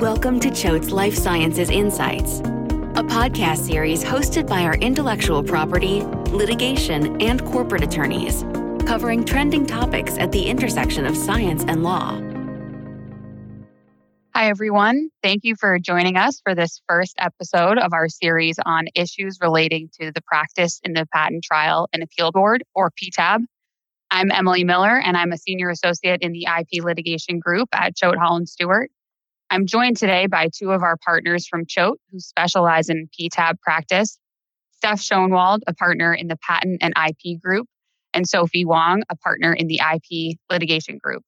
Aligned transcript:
Welcome 0.00 0.40
to 0.40 0.50
Choate's 0.50 0.90
Life 0.90 1.14
Sciences 1.14 1.70
Insights, 1.70 2.40
a 2.40 3.02
podcast 3.02 3.66
series 3.66 4.04
hosted 4.04 4.46
by 4.46 4.60
our 4.60 4.74
intellectual 4.74 5.42
property, 5.42 6.02
litigation, 6.32 7.18
and 7.22 7.42
corporate 7.46 7.82
attorneys, 7.82 8.42
covering 8.86 9.24
trending 9.24 9.64
topics 9.64 10.18
at 10.18 10.32
the 10.32 10.48
intersection 10.48 11.06
of 11.06 11.16
science 11.16 11.64
and 11.66 11.82
law. 11.82 12.20
Hi, 14.34 14.50
everyone. 14.50 15.08
Thank 15.22 15.44
you 15.44 15.56
for 15.58 15.78
joining 15.78 16.18
us 16.18 16.42
for 16.44 16.54
this 16.54 16.82
first 16.86 17.14
episode 17.18 17.78
of 17.78 17.94
our 17.94 18.10
series 18.10 18.56
on 18.66 18.88
issues 18.94 19.38
relating 19.40 19.88
to 19.98 20.12
the 20.12 20.20
practice 20.20 20.78
in 20.84 20.92
the 20.92 21.06
Patent 21.10 21.42
Trial 21.42 21.88
and 21.94 22.02
Appeal 22.02 22.32
Board, 22.32 22.62
or 22.74 22.90
PTAB. 22.90 23.44
I'm 24.10 24.30
Emily 24.30 24.62
Miller, 24.62 25.00
and 25.00 25.16
I'm 25.16 25.32
a 25.32 25.38
senior 25.38 25.70
associate 25.70 26.20
in 26.20 26.32
the 26.32 26.46
IP 26.46 26.84
litigation 26.84 27.38
group 27.38 27.70
at 27.72 27.96
Choate 27.96 28.18
Hall 28.18 28.38
& 28.42 28.44
Stewart. 28.44 28.90
I'm 29.50 29.66
joined 29.66 29.96
today 29.96 30.26
by 30.26 30.48
two 30.52 30.72
of 30.72 30.82
our 30.82 30.96
partners 30.96 31.46
from 31.46 31.66
Choate 31.66 32.00
who 32.10 32.18
specialize 32.18 32.88
in 32.88 33.08
PTAB 33.18 33.60
practice 33.60 34.18
Steph 34.72 35.00
Schonewald, 35.00 35.62
a 35.66 35.74
partner 35.74 36.12
in 36.12 36.26
the 36.26 36.36
patent 36.36 36.78
and 36.82 36.92
IP 36.96 37.40
group, 37.40 37.66
and 38.12 38.28
Sophie 38.28 38.64
Wang, 38.64 39.02
a 39.08 39.16
partner 39.16 39.52
in 39.52 39.68
the 39.68 39.80
IP 39.80 40.36
litigation 40.50 40.98
group. 41.02 41.22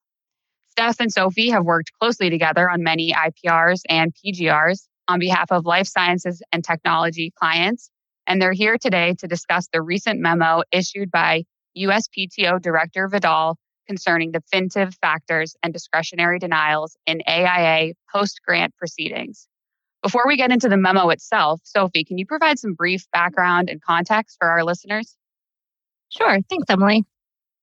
Steph 0.69 0.99
and 0.99 1.11
Sophie 1.11 1.49
have 1.49 1.63
worked 1.63 1.91
closely 1.99 2.29
together 2.29 2.69
on 2.69 2.83
many 2.83 3.13
IPRs 3.13 3.81
and 3.89 4.13
PGRs 4.13 4.87
on 5.07 5.19
behalf 5.19 5.51
of 5.51 5.65
life 5.65 5.87
sciences 5.87 6.41
and 6.51 6.63
technology 6.63 7.31
clients, 7.39 7.89
and 8.27 8.41
they're 8.41 8.53
here 8.53 8.77
today 8.77 9.15
to 9.19 9.27
discuss 9.27 9.67
the 9.71 9.81
recent 9.81 10.19
memo 10.19 10.61
issued 10.71 11.09
by 11.09 11.43
USPTO 11.77 12.61
Director 12.61 13.07
Vidal 13.07 13.57
concerning 13.89 14.31
the 14.31 14.43
Fintiv 14.53 14.93
factors 15.01 15.55
and 15.63 15.73
discretionary 15.73 16.37
denials 16.37 16.95
in 17.07 17.23
AIA 17.27 17.93
post 18.13 18.39
grant 18.45 18.75
proceedings. 18.77 19.47
Before 20.03 20.25
we 20.27 20.37
get 20.37 20.51
into 20.51 20.69
the 20.69 20.77
memo 20.77 21.09
itself, 21.09 21.59
Sophie, 21.63 22.03
can 22.03 22.19
you 22.19 22.25
provide 22.27 22.59
some 22.59 22.75
brief 22.75 23.09
background 23.11 23.67
and 23.67 23.81
context 23.81 24.37
for 24.39 24.47
our 24.47 24.63
listeners? 24.63 25.17
Sure. 26.09 26.37
Thanks, 26.49 26.69
Emily. 26.69 27.03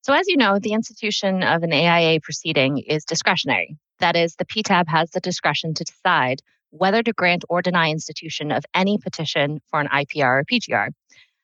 So, 0.03 0.13
as 0.15 0.27
you 0.27 0.37
know, 0.37 0.59
the 0.59 0.73
institution 0.73 1.45
of 1.45 1.63
an 1.63 1.73
AIA 1.73 2.21
proceeding 2.21 2.79
is 2.79 3.05
discretionary. 3.05 3.77
That 4.01 4.17
is, 4.17 4.35
the 4.35 4.45
PTAB 4.45 4.89
has 4.89 5.11
the 5.13 5.21
discretion 5.21 5.75
to 5.75 5.85
decide 5.85 6.43
whether 6.71 7.05
to 7.05 7.13
grant 7.13 7.45
or 7.49 7.63
deny 7.63 7.91
institution 7.91 8.51
of 8.51 8.65
any 8.75 8.99
petition 8.99 9.61
for 9.71 9.81
an 9.81 9.87
IPR 9.87 10.41
or 10.41 10.45
PGR. 10.45 10.89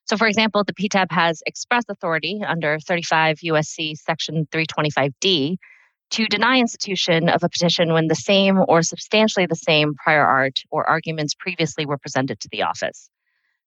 So, 0.04 0.16
for 0.16 0.26
example, 0.26 0.64
the 0.64 0.74
PTAB 0.74 1.10
has 1.10 1.42
express 1.46 1.84
authority 1.88 2.42
under 2.46 2.78
35 2.78 3.38
USC 3.38 3.96
Section 3.96 4.46
325D 4.52 5.56
to 6.10 6.26
deny 6.26 6.58
institution 6.58 7.28
of 7.28 7.42
a 7.42 7.48
petition 7.48 7.92
when 7.92 8.08
the 8.08 8.14
same 8.14 8.58
or 8.68 8.82
substantially 8.82 9.46
the 9.46 9.56
same 9.56 9.94
prior 9.94 10.24
art 10.24 10.60
or 10.70 10.88
arguments 10.88 11.34
previously 11.34 11.86
were 11.86 11.96
presented 11.96 12.40
to 12.40 12.48
the 12.52 12.62
office. 12.62 13.08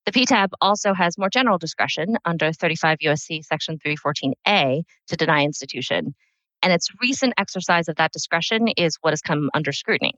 The 0.06 0.11
PTAB 0.11 0.50
also 0.61 0.94
has 0.94 1.17
more 1.17 1.30
general 1.30 1.58
discretion 1.58 2.17
under 2.25 2.52
35 2.52 3.00
USC 3.00 3.44
Section 3.44 3.80
314A 3.80 4.83
to 5.08 5.16
deny 5.16 5.44
institution, 5.44 6.13
and 6.61 6.72
its 6.72 6.89
recent 7.02 7.33
exercise 7.38 7.88
of 7.88 7.95
that 7.95 8.11
discretion 8.11 8.67
is 8.78 8.97
what 9.02 9.13
has 9.13 9.22
come 9.22 9.50
under 9.56 9.72
scrutiny. 9.72 10.13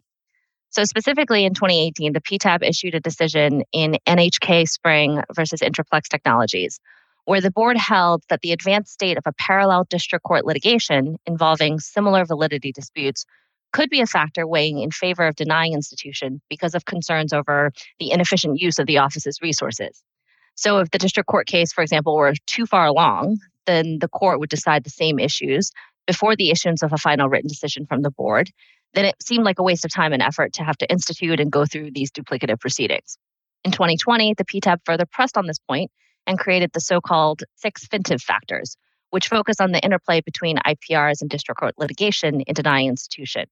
So, 0.70 0.84
specifically 0.84 1.46
in 1.46 1.54
2018, 1.54 2.14
the 2.14 2.22
PTAB 2.22 2.62
issued 2.62 2.94
a 2.94 3.00
decision 3.00 3.64
in 3.72 3.98
NHK 4.06 4.68
Spring 4.68 5.22
versus 5.34 5.62
Intri-Plex 5.62 6.04
Technologies, 6.10 6.80
where 7.26 7.42
the 7.42 7.52
board 7.52 7.78
held 7.78 8.24
that 8.30 8.42
the 8.42 8.52
advanced 8.52 8.94
state 8.94 9.18
of 9.18 9.24
a 9.26 9.34
parallel 9.34 9.86
district 9.90 10.24
court 10.24 10.46
litigation 10.46 11.18
involving 11.26 11.80
similar 11.80 12.26
validity 12.26 12.72
disputes 12.72 13.26
could 13.74 13.90
be 13.90 14.02
a 14.02 14.06
factor 14.06 14.48
weighing 14.48 14.80
in 14.80 14.92
favor 14.92 15.28
of 15.28 15.36
denying 15.36 15.74
institution 15.74 16.42
because 16.50 16.74
of 16.74 16.86
concerns 16.86 17.34
over 17.34 17.72
the 18.00 18.12
inefficient 18.12 18.60
use 18.60 18.80
of 18.80 18.88
the 18.88 18.98
office's 18.98 19.42
resources. 19.42 20.04
So, 20.56 20.80
if 20.80 20.92
the 20.92 20.98
district 20.98 21.28
court 21.28 21.48
case, 21.48 21.72
for 21.72 21.82
example, 21.82 22.16
were 22.16 22.34
too 22.46 22.66
far 22.66 22.86
along, 22.86 23.38
then 23.66 24.00
the 24.00 24.08
court 24.08 24.40
would 24.40 24.50
decide 24.50 24.84
the 24.84 24.90
same 24.90 25.20
issues 25.20 25.72
before 26.08 26.36
the 26.36 26.50
issuance 26.50 26.82
of 26.82 26.94
a 26.94 26.98
final 26.98 27.30
written 27.30 27.48
decision 27.48 27.86
from 27.86 28.02
the 28.02 28.10
board 28.10 28.52
then 28.94 29.06
it 29.06 29.16
seemed 29.22 29.44
like 29.44 29.60
a 29.60 29.64
waste 29.64 29.86
of 29.86 29.94
time 29.94 30.14
and 30.14 30.22
effort 30.22 30.54
to 30.54 30.64
have 30.64 30.78
to 30.78 30.90
institute 30.90 31.40
and 31.40 31.52
go 31.52 31.66
through 31.66 31.92
these 31.92 32.12
duplicative 32.12 32.60
proceedings. 32.60 33.18
In 33.64 33.72
2020, 33.72 34.36
the 34.36 34.46
PTAB 34.46 34.80
further 34.86 35.06
pressed 35.06 35.38
on 35.38 35.48
this 35.48 35.60
point 35.60 35.92
and 36.26 36.40
created 36.40 36.72
the 36.74 36.82
so 36.82 37.02
called 37.02 37.44
six 37.56 37.88
Fintiv 37.88 38.22
factors, 38.22 38.78
which 39.10 39.28
focus 39.28 39.60
on 39.60 39.72
the 39.72 39.84
interplay 39.84 40.22
between 40.22 40.58
IPRs 40.58 41.22
and 41.22 41.30
district 41.30 41.60
court 41.60 41.76
litigation 41.78 42.42
in 42.42 42.54
denying 42.54 42.88
institution. 42.88 43.46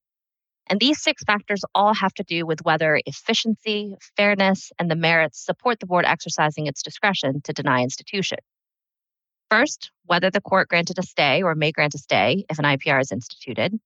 And 0.68 0.80
these 0.80 1.00
six 1.00 1.22
factors 1.22 1.62
all 1.74 1.94
have 1.94 2.12
to 2.14 2.24
do 2.24 2.44
with 2.44 2.64
whether 2.64 3.00
efficiency, 3.06 3.94
fairness, 4.16 4.72
and 4.78 4.90
the 4.90 4.96
merits 4.96 5.44
support 5.44 5.78
the 5.78 5.86
board 5.86 6.04
exercising 6.04 6.66
its 6.66 6.82
discretion 6.82 7.40
to 7.42 7.52
deny 7.52 7.82
institution. 7.82 8.38
First, 9.48 9.92
whether 10.06 10.30
the 10.30 10.40
court 10.40 10.68
granted 10.68 10.98
a 10.98 11.04
stay 11.04 11.42
or 11.42 11.54
may 11.54 11.70
grant 11.70 11.94
a 11.94 11.98
stay 11.98 12.44
if 12.50 12.58
an 12.58 12.64
IPR 12.64 13.00
is 13.00 13.12
instituted. 13.12 13.78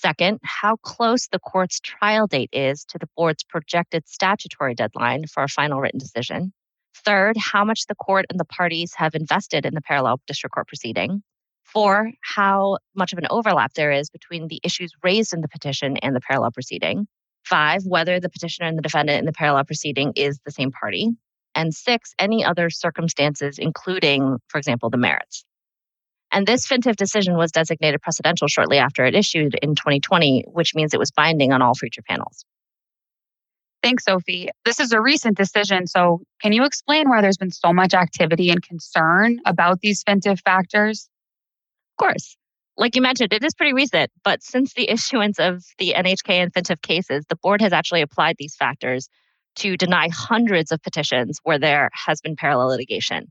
Second, 0.00 0.38
how 0.44 0.76
close 0.76 1.26
the 1.26 1.40
court's 1.40 1.80
trial 1.80 2.28
date 2.28 2.50
is 2.52 2.84
to 2.84 2.98
the 2.98 3.08
board's 3.16 3.42
projected 3.42 4.06
statutory 4.06 4.72
deadline 4.72 5.26
for 5.26 5.42
a 5.42 5.48
final 5.48 5.80
written 5.80 5.98
decision. 5.98 6.52
Third, 7.04 7.36
how 7.36 7.64
much 7.64 7.86
the 7.88 7.96
court 7.96 8.26
and 8.30 8.38
the 8.38 8.44
parties 8.44 8.94
have 8.94 9.16
invested 9.16 9.66
in 9.66 9.74
the 9.74 9.80
parallel 9.80 10.20
district 10.28 10.54
court 10.54 10.68
proceeding. 10.68 11.24
Four, 11.64 12.12
how 12.22 12.78
much 12.94 13.12
of 13.12 13.18
an 13.18 13.26
overlap 13.28 13.74
there 13.74 13.90
is 13.90 14.08
between 14.08 14.46
the 14.46 14.60
issues 14.62 14.92
raised 15.02 15.34
in 15.34 15.40
the 15.40 15.48
petition 15.48 15.96
and 15.96 16.14
the 16.14 16.20
parallel 16.20 16.52
proceeding. 16.52 17.08
Five, 17.42 17.82
whether 17.84 18.20
the 18.20 18.30
petitioner 18.30 18.68
and 18.68 18.78
the 18.78 18.82
defendant 18.82 19.18
in 19.18 19.24
the 19.24 19.32
parallel 19.32 19.64
proceeding 19.64 20.12
is 20.14 20.38
the 20.44 20.52
same 20.52 20.70
party. 20.70 21.10
And 21.56 21.74
six, 21.74 22.14
any 22.20 22.44
other 22.44 22.70
circumstances, 22.70 23.58
including, 23.58 24.38
for 24.46 24.58
example, 24.58 24.90
the 24.90 24.96
merits. 24.96 25.44
And 26.32 26.46
this 26.46 26.66
Fintiv 26.66 26.96
decision 26.96 27.36
was 27.36 27.50
designated 27.50 28.00
precedential 28.00 28.48
shortly 28.48 28.78
after 28.78 29.04
it 29.04 29.14
issued 29.14 29.54
in 29.62 29.74
2020, 29.74 30.44
which 30.48 30.74
means 30.74 30.92
it 30.92 31.00
was 31.00 31.10
binding 31.10 31.52
on 31.52 31.62
all 31.62 31.74
future 31.74 32.02
panels. 32.02 32.44
Thanks, 33.82 34.04
Sophie. 34.04 34.48
This 34.64 34.80
is 34.80 34.92
a 34.92 35.00
recent 35.00 35.36
decision. 35.36 35.86
So, 35.86 36.20
can 36.42 36.52
you 36.52 36.64
explain 36.64 37.08
why 37.08 37.20
there's 37.22 37.36
been 37.36 37.52
so 37.52 37.72
much 37.72 37.94
activity 37.94 38.50
and 38.50 38.62
concern 38.62 39.38
about 39.46 39.80
these 39.80 40.02
Fintiv 40.02 40.40
factors? 40.44 41.08
Of 41.92 42.04
course. 42.04 42.36
Like 42.76 42.94
you 42.94 43.02
mentioned, 43.02 43.32
it 43.32 43.44
is 43.44 43.54
pretty 43.54 43.72
recent, 43.72 44.10
but 44.24 44.42
since 44.42 44.74
the 44.74 44.88
issuance 44.90 45.38
of 45.38 45.64
the 45.78 45.94
NHK 45.96 46.30
and 46.30 46.52
Fintiv 46.52 46.82
cases, 46.82 47.24
the 47.28 47.36
board 47.36 47.60
has 47.60 47.72
actually 47.72 48.02
applied 48.02 48.36
these 48.38 48.56
factors 48.56 49.08
to 49.56 49.76
deny 49.76 50.08
hundreds 50.08 50.70
of 50.70 50.82
petitions 50.82 51.40
where 51.42 51.58
there 51.58 51.90
has 51.92 52.20
been 52.20 52.36
parallel 52.36 52.68
litigation. 52.68 53.30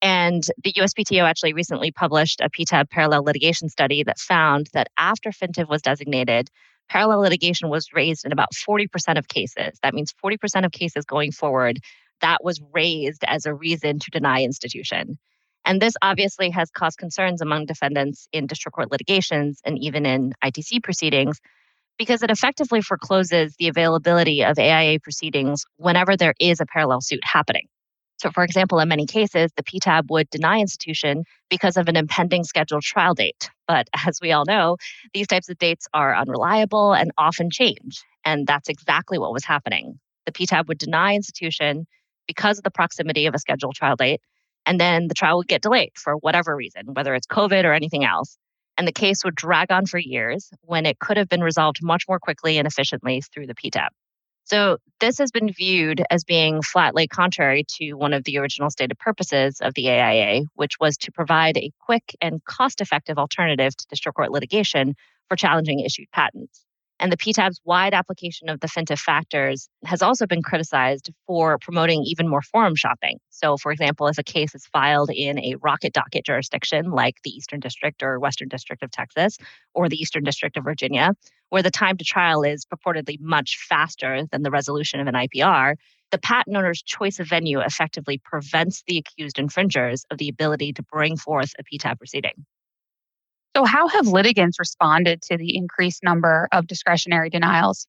And 0.00 0.44
the 0.62 0.72
USPTO 0.74 1.22
actually 1.22 1.54
recently 1.54 1.90
published 1.90 2.40
a 2.40 2.48
PTAB 2.48 2.88
parallel 2.90 3.24
litigation 3.24 3.68
study 3.68 4.04
that 4.04 4.18
found 4.18 4.68
that 4.72 4.88
after 4.96 5.30
Fintiv 5.30 5.68
was 5.68 5.82
designated, 5.82 6.50
parallel 6.88 7.20
litigation 7.20 7.68
was 7.68 7.92
raised 7.92 8.24
in 8.24 8.32
about 8.32 8.52
40% 8.52 9.18
of 9.18 9.28
cases. 9.28 9.78
That 9.82 9.94
means 9.94 10.14
40% 10.24 10.64
of 10.64 10.72
cases 10.72 11.04
going 11.04 11.32
forward 11.32 11.80
that 12.20 12.42
was 12.42 12.60
raised 12.72 13.24
as 13.26 13.46
a 13.46 13.54
reason 13.54 13.98
to 13.98 14.10
deny 14.10 14.42
institution. 14.42 15.18
And 15.64 15.82
this 15.82 15.94
obviously 16.02 16.50
has 16.50 16.70
caused 16.70 16.98
concerns 16.98 17.40
among 17.42 17.66
defendants 17.66 18.28
in 18.32 18.46
district 18.46 18.74
court 18.74 18.90
litigations 18.90 19.60
and 19.64 19.78
even 19.78 20.06
in 20.06 20.32
ITC 20.42 20.82
proceedings 20.82 21.40
because 21.98 22.22
it 22.22 22.30
effectively 22.30 22.80
forecloses 22.80 23.54
the 23.58 23.68
availability 23.68 24.44
of 24.44 24.58
AIA 24.58 25.00
proceedings 25.00 25.64
whenever 25.76 26.16
there 26.16 26.34
is 26.40 26.60
a 26.60 26.66
parallel 26.66 27.00
suit 27.00 27.20
happening. 27.24 27.66
So, 28.18 28.32
for 28.32 28.42
example, 28.42 28.80
in 28.80 28.88
many 28.88 29.06
cases, 29.06 29.52
the 29.56 29.62
PTAB 29.62 30.10
would 30.10 30.28
deny 30.30 30.58
institution 30.58 31.24
because 31.48 31.76
of 31.76 31.88
an 31.88 31.96
impending 31.96 32.42
scheduled 32.42 32.82
trial 32.82 33.14
date. 33.14 33.50
But 33.68 33.88
as 34.06 34.18
we 34.20 34.32
all 34.32 34.44
know, 34.44 34.76
these 35.14 35.28
types 35.28 35.48
of 35.48 35.58
dates 35.58 35.86
are 35.94 36.14
unreliable 36.14 36.92
and 36.92 37.12
often 37.16 37.50
change. 37.50 38.02
And 38.24 38.46
that's 38.46 38.68
exactly 38.68 39.18
what 39.18 39.32
was 39.32 39.44
happening. 39.44 40.00
The 40.26 40.32
PTAB 40.32 40.66
would 40.66 40.78
deny 40.78 41.14
institution 41.14 41.86
because 42.26 42.58
of 42.58 42.64
the 42.64 42.70
proximity 42.70 43.26
of 43.26 43.34
a 43.34 43.38
scheduled 43.38 43.76
trial 43.76 43.96
date. 43.96 44.20
And 44.66 44.78
then 44.78 45.08
the 45.08 45.14
trial 45.14 45.38
would 45.38 45.48
get 45.48 45.62
delayed 45.62 45.92
for 45.94 46.14
whatever 46.14 46.54
reason, 46.54 46.92
whether 46.92 47.14
it's 47.14 47.26
COVID 47.26 47.64
or 47.64 47.72
anything 47.72 48.04
else. 48.04 48.36
And 48.76 48.86
the 48.86 48.92
case 48.92 49.24
would 49.24 49.34
drag 49.34 49.72
on 49.72 49.86
for 49.86 49.98
years 49.98 50.50
when 50.62 50.86
it 50.86 50.98
could 50.98 51.16
have 51.16 51.28
been 51.28 51.40
resolved 51.42 51.78
much 51.82 52.04
more 52.08 52.18
quickly 52.18 52.58
and 52.58 52.66
efficiently 52.66 53.22
through 53.22 53.46
the 53.46 53.54
PTAB. 53.54 53.88
So, 54.50 54.78
this 54.98 55.18
has 55.18 55.30
been 55.30 55.52
viewed 55.52 56.02
as 56.10 56.24
being 56.24 56.62
flatly 56.62 57.06
contrary 57.06 57.64
to 57.76 57.92
one 57.92 58.14
of 58.14 58.24
the 58.24 58.38
original 58.38 58.70
stated 58.70 58.98
purposes 58.98 59.60
of 59.60 59.74
the 59.74 59.90
AIA, 59.90 60.44
which 60.54 60.80
was 60.80 60.96
to 60.98 61.12
provide 61.12 61.58
a 61.58 61.70
quick 61.80 62.16
and 62.22 62.42
cost 62.46 62.80
effective 62.80 63.18
alternative 63.18 63.76
to 63.76 63.86
district 63.90 64.16
court 64.16 64.32
litigation 64.32 64.94
for 65.28 65.36
challenging 65.36 65.80
issued 65.80 66.10
patents. 66.12 66.64
And 67.00 67.12
the 67.12 67.16
PTAB's 67.16 67.60
wide 67.64 67.94
application 67.94 68.48
of 68.48 68.60
the 68.60 68.66
Fintiv 68.66 68.98
factors 68.98 69.68
has 69.84 70.02
also 70.02 70.26
been 70.26 70.42
criticized 70.42 71.10
for 71.26 71.58
promoting 71.58 72.02
even 72.04 72.28
more 72.28 72.42
forum 72.42 72.74
shopping. 72.74 73.18
So, 73.30 73.56
for 73.56 73.70
example, 73.70 74.08
if 74.08 74.18
a 74.18 74.24
case 74.24 74.54
is 74.54 74.66
filed 74.66 75.10
in 75.10 75.38
a 75.38 75.54
rocket 75.62 75.92
docket 75.92 76.24
jurisdiction 76.24 76.90
like 76.90 77.14
the 77.22 77.30
Eastern 77.30 77.60
District 77.60 78.02
or 78.02 78.18
Western 78.18 78.48
District 78.48 78.82
of 78.82 78.90
Texas 78.90 79.38
or 79.74 79.88
the 79.88 79.96
Eastern 79.96 80.24
District 80.24 80.56
of 80.56 80.64
Virginia, 80.64 81.12
where 81.50 81.62
the 81.62 81.70
time 81.70 81.96
to 81.98 82.04
trial 82.04 82.42
is 82.42 82.66
purportedly 82.66 83.20
much 83.20 83.58
faster 83.68 84.24
than 84.32 84.42
the 84.42 84.50
resolution 84.50 85.00
of 85.00 85.06
an 85.06 85.14
IPR, 85.14 85.76
the 86.10 86.18
patent 86.18 86.56
owner's 86.56 86.82
choice 86.82 87.20
of 87.20 87.28
venue 87.28 87.60
effectively 87.60 88.18
prevents 88.24 88.82
the 88.86 88.98
accused 88.98 89.38
infringers 89.38 90.04
of 90.10 90.18
the 90.18 90.28
ability 90.28 90.72
to 90.72 90.82
bring 90.82 91.16
forth 91.16 91.52
a 91.58 91.64
PTAB 91.64 91.98
proceeding. 91.98 92.44
So, 93.58 93.64
how 93.64 93.88
have 93.88 94.06
litigants 94.06 94.60
responded 94.60 95.20
to 95.22 95.36
the 95.36 95.56
increased 95.56 96.04
number 96.04 96.46
of 96.52 96.68
discretionary 96.68 97.28
denials? 97.28 97.88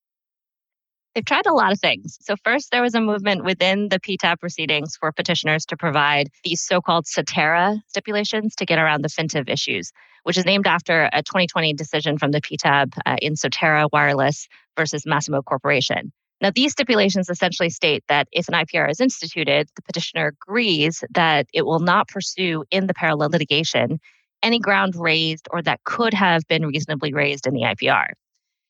They've 1.14 1.24
tried 1.24 1.46
a 1.46 1.54
lot 1.54 1.72
of 1.72 1.80
things. 1.80 2.18
So, 2.22 2.36
first, 2.44 2.72
there 2.72 2.82
was 2.82 2.96
a 2.96 3.02
movement 3.02 3.44
within 3.44 3.90
the 3.90 4.00
PTAB 4.00 4.40
proceedings 4.40 4.98
for 5.00 5.12
petitioners 5.12 5.68
to 5.68 5.78
provide 5.78 6.32
these 6.44 6.60
so 6.60 6.82
called 6.82 7.06
Sotera 7.06 7.80
stipulations 7.86 8.56
to 8.56 8.66
get 8.66 8.80
around 8.80 9.04
the 9.04 9.10
Fintiv 9.10 9.48
issues, 9.48 9.92
which 10.24 10.40
is 10.40 10.46
named 10.46 10.66
after 10.66 11.08
a 11.14 11.22
2020 11.22 11.76
decision 11.76 12.18
from 12.18 12.32
the 12.32 12.42
PTAB 12.42 12.98
uh, 13.06 13.18
in 13.22 13.36
Sotera 13.36 13.90
Wireless 13.94 14.48
versus 14.76 15.04
Masimo 15.06 15.46
Corporation. 15.46 16.12
Now, 16.42 16.50
these 16.50 16.72
stipulations 16.72 17.30
essentially 17.30 17.70
state 17.70 18.04
that 18.08 18.28
if 18.32 18.48
an 18.48 18.56
IPR 18.56 18.90
is 18.90 19.00
instituted, 19.00 19.70
the 19.76 19.84
petitioner 19.84 20.34
agrees 20.42 21.04
that 21.12 21.46
it 21.54 21.68
will 21.68 21.82
not 21.82 22.08
pursue 22.08 22.64
in 22.72 22.88
the 22.88 22.96
parallel 22.96 23.30
litigation 23.30 24.00
any 24.44 24.60
ground 24.60 24.96
raised 24.96 25.48
or 25.52 25.62
that 25.62 25.84
could 25.84 26.14
have 26.14 26.48
been 26.48 26.66
reasonably 26.66 27.14
raised 27.14 27.48
in 27.48 27.54
the 27.54 27.62
IPR. 27.62 28.12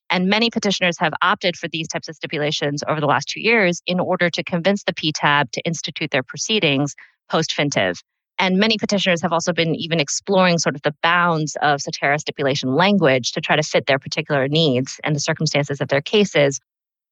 And 0.10 0.28
many 0.28 0.50
petitioners 0.50 0.98
have 1.00 1.14
opted 1.22 1.56
for 1.56 1.68
these 1.68 1.88
types 1.88 2.10
of 2.10 2.16
stipulations 2.16 2.84
over 2.88 3.00
the 3.00 3.06
last 3.06 3.30
two 3.30 3.42
years 3.42 3.82
in 3.86 4.00
order 4.00 4.30
to 4.32 4.44
convince 4.44 4.84
the 4.84 4.94
PTAB 4.94 5.52
to 5.52 5.62
institute 5.62 6.12
their 6.12 6.24
proceedings 6.24 6.96
post 7.30 7.56
Fintiv. 7.56 8.02
And 8.40 8.58
many 8.58 8.78
petitioners 8.78 9.22
have 9.22 9.34
also 9.34 9.52
been 9.52 9.76
even 9.76 10.00
exploring 10.00 10.58
sort 10.58 10.76
of 10.76 10.82
the 10.82 10.96
bounds 11.04 11.58
of 11.62 11.82
Sotera 11.82 12.20
stipulation 12.20 12.74
language 12.74 13.34
to 13.34 13.42
try 13.42 13.56
to 13.56 13.64
fit 13.64 13.86
their 13.86 14.00
particular 14.00 14.48
needs 14.48 15.00
and 15.04 15.16
the 15.16 15.20
circumstances 15.20 15.82
of 15.82 15.90
their 15.90 16.02
cases. 16.02 16.60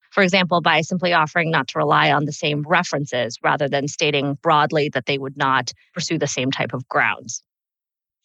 For 0.09 0.23
example, 0.23 0.61
by 0.61 0.81
simply 0.81 1.11
offering 1.11 1.51
not 1.51 1.67
to 1.69 1.79
rely 1.79 2.11
on 2.11 2.25
the 2.25 2.31
same 2.31 2.63
references 2.65 3.37
rather 3.43 3.67
than 3.67 3.89
stating 3.89 4.37
broadly 4.41 4.89
that 4.93 5.05
they 5.05 5.17
would 5.17 5.35
not 5.35 5.73
pursue 5.93 6.17
the 6.17 6.27
same 6.27 6.49
type 6.49 6.73
of 6.73 6.87
grounds. 6.87 7.43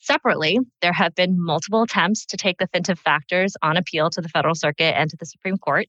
Separately, 0.02 0.58
there 0.80 0.92
have 0.92 1.14
been 1.14 1.36
multiple 1.40 1.82
attempts 1.82 2.26
to 2.26 2.36
take 2.36 2.58
the 2.58 2.66
Fintiv 2.66 2.98
factors 2.98 3.54
on 3.62 3.76
appeal 3.76 4.10
to 4.10 4.20
the 4.20 4.28
Federal 4.28 4.56
Circuit 4.56 4.98
and 4.98 5.08
to 5.08 5.16
the 5.16 5.26
Supreme 5.26 5.56
Court. 5.56 5.86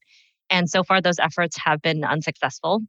And 0.52 0.70
so 0.70 0.84
far, 0.84 1.02
those 1.02 1.18
efforts 1.18 1.58
have 1.66 1.82
been 1.82 2.04
unsuccessful. 2.04 2.82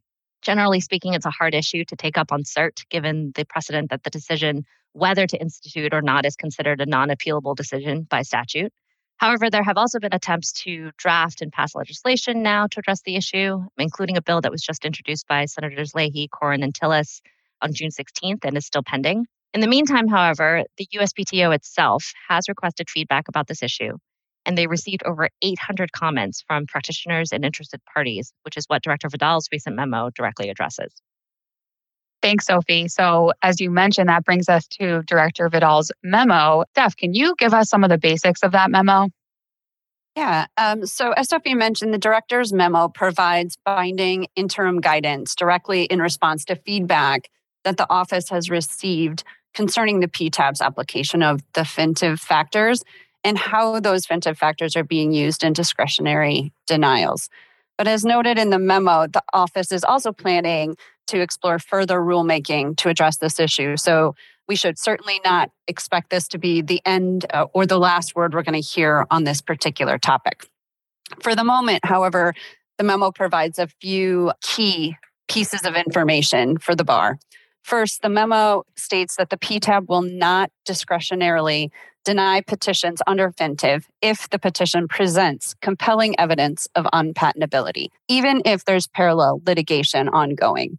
Generally 0.43 0.81
speaking, 0.81 1.15
it's 1.15 1.25
a 1.25 1.31
hard 1.31 1.55
issue 1.55 1.83
to 1.85 1.95
take 1.95 2.19
up 2.19 2.31
on 2.31 2.43
cert, 2.43 2.87
given 2.91 3.31
the 3.33 3.43
precedent 3.43 3.89
that 3.89 4.03
the 4.03 4.11
decision 4.11 4.65
whether 4.93 5.25
to 5.25 5.41
institute 5.41 5.95
or 5.95 6.03
not 6.03 6.27
is 6.27 6.35
considered 6.35 6.79
a 6.79 6.85
non 6.85 7.09
appealable 7.09 7.55
decision 7.55 8.03
by 8.07 8.21
statute. 8.21 8.71
However, 9.17 9.49
there 9.49 9.63
have 9.63 9.77
also 9.77 9.99
been 9.99 10.13
attempts 10.13 10.51
to 10.63 10.91
draft 10.95 11.41
and 11.41 11.51
pass 11.51 11.73
legislation 11.73 12.43
now 12.43 12.67
to 12.67 12.79
address 12.79 13.01
the 13.01 13.15
issue, 13.15 13.63
including 13.79 14.15
a 14.15 14.21
bill 14.21 14.41
that 14.41 14.51
was 14.51 14.61
just 14.61 14.85
introduced 14.85 15.27
by 15.27 15.45
Senators 15.45 15.95
Leahy, 15.95 16.27
Cornyn, 16.27 16.63
and 16.63 16.73
Tillis 16.73 17.21
on 17.61 17.73
June 17.73 17.89
16th 17.89 18.45
and 18.45 18.55
is 18.55 18.67
still 18.67 18.83
pending. 18.83 19.25
In 19.55 19.61
the 19.61 19.67
meantime, 19.67 20.09
however, 20.09 20.65
the 20.77 20.85
USPTO 20.93 21.55
itself 21.55 22.11
has 22.27 22.49
requested 22.49 22.89
feedback 22.89 23.29
about 23.29 23.47
this 23.47 23.63
issue, 23.63 23.93
and 24.45 24.57
they 24.57 24.67
received 24.67 25.01
over 25.05 25.29
800 25.41 25.93
comments 25.93 26.43
from 26.45 26.67
practitioners 26.67 27.31
and 27.31 27.45
interested 27.45 27.79
parties, 27.93 28.33
which 28.41 28.57
is 28.57 28.65
what 28.67 28.83
Director 28.83 29.07
Vidal's 29.07 29.47
recent 29.53 29.77
memo 29.77 30.09
directly 30.13 30.49
addresses. 30.49 30.91
Thanks, 32.21 32.47
Sophie. 32.47 32.89
So, 32.89 33.31
as 33.43 33.61
you 33.61 33.71
mentioned, 33.71 34.09
that 34.09 34.25
brings 34.25 34.49
us 34.49 34.67
to 34.79 35.03
Director 35.03 35.47
Vidal's 35.47 35.89
memo. 36.03 36.65
Steph, 36.71 36.97
can 36.97 37.13
you 37.13 37.33
give 37.39 37.53
us 37.53 37.69
some 37.69 37.85
of 37.85 37.89
the 37.89 37.97
basics 37.97 38.43
of 38.43 38.51
that 38.51 38.69
memo? 38.69 39.07
Yeah. 40.17 40.47
Um, 40.57 40.85
so, 40.85 41.13
as 41.13 41.29
Sophie 41.29 41.53
mentioned, 41.53 41.93
the 41.93 41.97
director's 41.97 42.51
memo 42.51 42.89
provides 42.89 43.57
binding 43.63 44.27
interim 44.35 44.81
guidance 44.81 45.33
directly 45.33 45.85
in 45.85 46.01
response 46.01 46.43
to 46.45 46.57
feedback 46.57 47.29
that 47.63 47.77
the 47.77 47.89
office 47.89 48.29
has 48.29 48.49
received 48.49 49.23
concerning 49.55 50.01
the 50.01 50.07
PTAB's 50.07 50.61
application 50.61 51.23
of 51.23 51.41
the 51.53 51.61
Fintiv 51.61 52.19
factors 52.19 52.83
and 53.23 53.37
how 53.37 53.79
those 53.79 54.05
Fintiv 54.05 54.37
factors 54.37 54.75
are 54.75 54.83
being 54.83 55.11
used 55.11 55.43
in 55.43 55.53
discretionary 55.53 56.53
denials. 56.67 57.29
But 57.77 57.87
as 57.87 58.05
noted 58.05 58.37
in 58.37 58.51
the 58.51 58.59
memo, 58.59 59.07
the 59.07 59.23
office 59.33 59.71
is 59.71 59.83
also 59.83 60.11
planning 60.11 60.77
to 61.07 61.19
explore 61.19 61.59
further 61.59 61.99
rulemaking 61.99 62.77
to 62.77 62.89
address 62.89 63.17
this 63.17 63.39
issue. 63.39 63.77
So 63.77 64.15
we 64.47 64.55
should 64.55 64.77
certainly 64.77 65.19
not 65.25 65.51
expect 65.67 66.09
this 66.09 66.27
to 66.29 66.37
be 66.37 66.61
the 66.61 66.81
end 66.85 67.25
uh, 67.33 67.47
or 67.53 67.65
the 67.65 67.79
last 67.79 68.15
word 68.15 68.33
we're 68.33 68.43
going 68.43 68.61
to 68.61 68.67
hear 68.67 69.05
on 69.09 69.23
this 69.23 69.41
particular 69.41 69.97
topic. 69.97 70.47
For 71.21 71.35
the 71.35 71.43
moment, 71.43 71.83
however, 71.83 72.33
the 72.77 72.83
memo 72.83 73.11
provides 73.11 73.59
a 73.59 73.67
few 73.67 74.33
key 74.41 74.95
pieces 75.27 75.65
of 75.65 75.75
information 75.75 76.57
for 76.57 76.75
the 76.75 76.83
bar. 76.83 77.17
First, 77.65 78.03
the 78.03 78.09
memo 78.09 78.61
states 78.75 79.15
that 79.15 79.31
the 79.31 79.37
PTAB 79.37 79.89
will 79.89 80.03
not 80.03 80.51
discretionarily 80.69 81.71
deny 82.03 82.41
petitions 82.41 83.01
under 83.07 83.31
Fintiv 83.31 83.85
if 84.03 84.29
the 84.29 84.37
petition 84.37 84.87
presents 84.87 85.55
compelling 85.63 86.13
evidence 86.19 86.67
of 86.75 86.85
unpatentability, 86.93 87.87
even 88.07 88.43
if 88.45 88.65
there's 88.65 88.85
parallel 88.85 89.41
litigation 89.47 90.09
ongoing. 90.09 90.77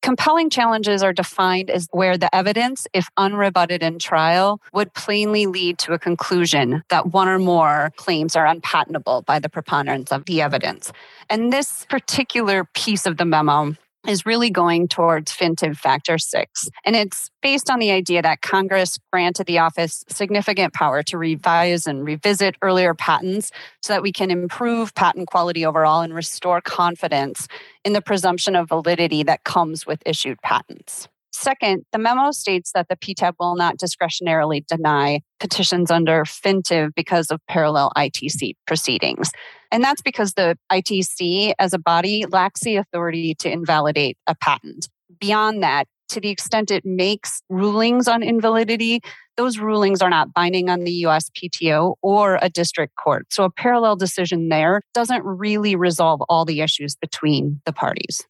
Compelling 0.00 0.48
challenges 0.48 1.02
are 1.02 1.12
defined 1.12 1.68
as 1.68 1.86
where 1.90 2.16
the 2.16 2.34
evidence, 2.34 2.86
if 2.94 3.08
unrebutted 3.18 3.82
in 3.82 3.98
trial, 3.98 4.62
would 4.72 4.94
plainly 4.94 5.44
lead 5.44 5.78
to 5.80 5.92
a 5.92 5.98
conclusion 5.98 6.82
that 6.88 7.08
one 7.12 7.28
or 7.28 7.38
more 7.38 7.92
claims 7.96 8.34
are 8.36 8.46
unpatentable 8.46 9.20
by 9.20 9.38
the 9.38 9.50
preponderance 9.50 10.12
of 10.12 10.24
the 10.24 10.40
evidence. 10.40 10.90
And 11.28 11.52
this 11.52 11.84
particular 11.90 12.64
piece 12.72 13.04
of 13.04 13.18
the 13.18 13.26
memo 13.26 13.74
is 14.08 14.26
really 14.26 14.50
going 14.50 14.88
towards 14.88 15.32
Fintiv 15.32 15.76
Factor 15.76 16.18
6. 16.18 16.68
And 16.84 16.96
it's 16.96 17.30
based 17.42 17.70
on 17.70 17.78
the 17.78 17.90
idea 17.90 18.22
that 18.22 18.42
Congress 18.42 18.98
granted 19.12 19.46
the 19.46 19.58
office 19.58 20.04
significant 20.08 20.72
power 20.74 21.02
to 21.04 21.18
revise 21.18 21.86
and 21.86 22.04
revisit 22.04 22.56
earlier 22.62 22.94
patents 22.94 23.50
so 23.82 23.92
that 23.92 24.02
we 24.02 24.12
can 24.12 24.30
improve 24.30 24.94
patent 24.94 25.28
quality 25.28 25.64
overall 25.64 26.02
and 26.02 26.14
restore 26.14 26.60
confidence 26.60 27.48
in 27.84 27.92
the 27.92 28.02
presumption 28.02 28.56
of 28.56 28.68
validity 28.68 29.22
that 29.22 29.44
comes 29.44 29.86
with 29.86 30.02
issued 30.06 30.40
patents. 30.42 31.08
Second, 31.38 31.84
the 31.92 31.98
memo 31.98 32.30
states 32.30 32.72
that 32.72 32.88
the 32.88 32.96
PTAB 32.96 33.34
will 33.38 33.56
not 33.56 33.76
discretionarily 33.76 34.66
deny 34.66 35.20
petitions 35.38 35.90
under 35.90 36.24
Fintiv 36.24 36.94
because 36.94 37.30
of 37.30 37.40
parallel 37.46 37.92
ITC 37.94 38.54
proceedings. 38.66 39.30
And 39.70 39.84
that's 39.84 40.00
because 40.00 40.32
the 40.32 40.56
ITC 40.72 41.52
as 41.58 41.74
a 41.74 41.78
body 41.78 42.24
lacks 42.26 42.62
the 42.62 42.76
authority 42.76 43.34
to 43.34 43.50
invalidate 43.50 44.16
a 44.26 44.34
patent. 44.34 44.88
Beyond 45.20 45.62
that, 45.62 45.86
to 46.08 46.20
the 46.20 46.30
extent 46.30 46.70
it 46.70 46.86
makes 46.86 47.42
rulings 47.50 48.08
on 48.08 48.22
invalidity, 48.22 49.00
those 49.36 49.58
rulings 49.58 50.00
are 50.00 50.08
not 50.08 50.32
binding 50.32 50.70
on 50.70 50.84
the 50.84 51.02
USPTO 51.02 51.96
or 52.00 52.38
a 52.40 52.48
district 52.48 52.96
court. 52.96 53.26
So 53.30 53.44
a 53.44 53.50
parallel 53.50 53.96
decision 53.96 54.48
there 54.48 54.80
doesn't 54.94 55.22
really 55.22 55.76
resolve 55.76 56.22
all 56.30 56.46
the 56.46 56.62
issues 56.62 56.96
between 56.96 57.60
the 57.66 57.74
parties. 57.74 58.26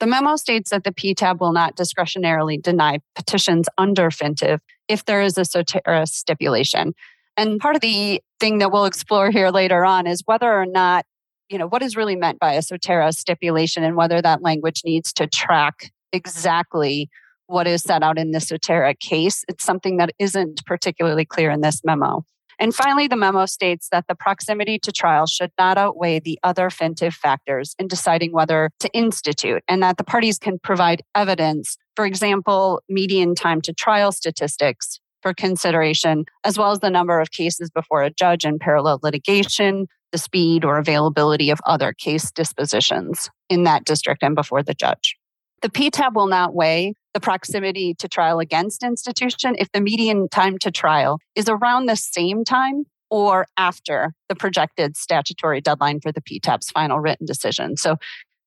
The 0.00 0.06
memo 0.06 0.36
states 0.36 0.70
that 0.70 0.84
the 0.84 0.92
PTAB 0.92 1.40
will 1.40 1.52
not 1.52 1.76
discretionarily 1.76 2.60
deny 2.60 3.00
petitions 3.14 3.68
under 3.76 4.08
Fintiv 4.08 4.60
if 4.88 5.04
there 5.04 5.20
is 5.20 5.36
a 5.36 5.42
Sotera 5.42 6.08
stipulation. 6.08 6.94
And 7.36 7.60
part 7.60 7.76
of 7.76 7.82
the 7.82 8.22
thing 8.40 8.58
that 8.58 8.72
we'll 8.72 8.86
explore 8.86 9.30
here 9.30 9.50
later 9.50 9.84
on 9.84 10.06
is 10.06 10.22
whether 10.24 10.50
or 10.50 10.64
not, 10.64 11.04
you 11.50 11.58
know, 11.58 11.68
what 11.68 11.82
is 11.82 11.96
really 11.96 12.16
meant 12.16 12.40
by 12.40 12.54
a 12.54 12.60
Sotera 12.60 13.14
stipulation 13.14 13.84
and 13.84 13.94
whether 13.94 14.22
that 14.22 14.42
language 14.42 14.82
needs 14.86 15.12
to 15.12 15.26
track 15.26 15.92
exactly 16.12 17.10
what 17.46 17.66
is 17.66 17.82
set 17.82 18.02
out 18.02 18.18
in 18.18 18.30
the 18.30 18.38
Sotera 18.38 18.98
case. 18.98 19.44
It's 19.48 19.64
something 19.64 19.98
that 19.98 20.12
isn't 20.18 20.64
particularly 20.64 21.26
clear 21.26 21.50
in 21.50 21.60
this 21.60 21.82
memo. 21.84 22.24
And 22.60 22.74
finally, 22.74 23.08
the 23.08 23.16
memo 23.16 23.46
states 23.46 23.88
that 23.90 24.04
the 24.06 24.14
proximity 24.14 24.78
to 24.80 24.92
trial 24.92 25.26
should 25.26 25.50
not 25.58 25.78
outweigh 25.78 26.20
the 26.20 26.38
other 26.42 26.68
Fintiv 26.68 27.14
factors 27.14 27.74
in 27.78 27.88
deciding 27.88 28.32
whether 28.32 28.70
to 28.80 28.90
institute, 28.92 29.64
and 29.66 29.82
that 29.82 29.96
the 29.96 30.04
parties 30.04 30.38
can 30.38 30.58
provide 30.58 31.02
evidence, 31.14 31.78
for 31.96 32.04
example, 32.04 32.82
median 32.88 33.34
time 33.34 33.62
to 33.62 33.72
trial 33.72 34.12
statistics 34.12 35.00
for 35.22 35.32
consideration, 35.32 36.26
as 36.44 36.58
well 36.58 36.70
as 36.70 36.80
the 36.80 36.90
number 36.90 37.18
of 37.18 37.30
cases 37.30 37.70
before 37.70 38.02
a 38.02 38.10
judge 38.10 38.44
in 38.44 38.58
parallel 38.58 39.00
litigation, 39.02 39.86
the 40.12 40.18
speed 40.18 40.64
or 40.64 40.78
availability 40.78 41.50
of 41.50 41.60
other 41.66 41.94
case 41.94 42.30
dispositions 42.30 43.30
in 43.48 43.64
that 43.64 43.84
district 43.84 44.22
and 44.22 44.34
before 44.34 44.62
the 44.62 44.74
judge. 44.74 45.16
The 45.62 45.68
PTAB 45.68 46.14
will 46.14 46.26
not 46.26 46.54
weigh 46.54 46.94
the 47.12 47.20
proximity 47.20 47.94
to 47.94 48.08
trial 48.08 48.40
against 48.40 48.82
institution 48.82 49.56
if 49.58 49.70
the 49.72 49.80
median 49.80 50.28
time 50.28 50.58
to 50.58 50.70
trial 50.70 51.18
is 51.34 51.48
around 51.48 51.86
the 51.86 51.96
same 51.96 52.44
time 52.44 52.84
or 53.10 53.46
after 53.56 54.14
the 54.28 54.36
projected 54.36 54.96
statutory 54.96 55.60
deadline 55.60 56.00
for 56.00 56.12
the 56.12 56.22
PTAB's 56.22 56.70
final 56.70 56.98
written 57.00 57.26
decision. 57.26 57.76
So, 57.76 57.96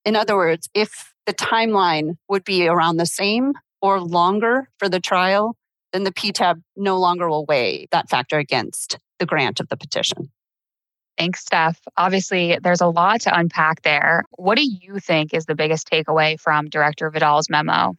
in 0.05 0.15
other 0.15 0.36
words, 0.36 0.70
if 0.74 1.13
the 1.25 1.34
timeline 1.34 2.17
would 2.29 2.43
be 2.43 2.67
around 2.67 2.98
the 2.98 3.05
same 3.05 3.53
or 3.82 4.01
longer 4.01 4.70
for 4.79 4.89
the 4.89 5.00
trial, 5.00 5.55
then 5.91 6.03
the 6.03 6.12
PTAB 6.12 6.62
no 6.75 6.98
longer 6.98 7.29
will 7.29 7.46
weigh 7.46 7.88
that 7.91 8.10
factor 8.10 8.39
against 8.39 8.98
the 9.20 9.25
grant 9.25 9.60
of 9.60 9.70
the 9.70 9.77
petition. 9.77 10.32
Thanks, 11.17 11.41
Steph. 11.41 11.79
Obviously, 11.96 12.58
there's 12.62 12.82
a 12.82 12.88
lot 12.88 13.22
to 13.22 13.38
unpack 13.38 13.84
there. 13.84 14.24
What 14.38 14.58
do 14.58 14.63
you 14.65 15.00
think 15.00 15.34
is 15.34 15.46
the 15.46 15.55
biggest 15.55 15.89
takeaway 15.89 16.39
from 16.39 16.70
Director 16.70 17.10
Vidal's 17.12 17.50
memo? 17.50 17.96